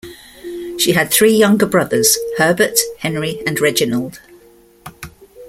She 0.79 0.93
had 0.93 1.11
three 1.11 1.33
younger 1.35 1.67
brothers, 1.67 2.17
Herbert, 2.39 2.79
Henry 3.01 3.43
and 3.45 3.59
Reginald. 3.59 4.19